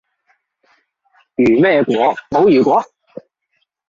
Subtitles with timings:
[1.35, 2.15] 如咩果？
[2.31, 2.83] 冇如果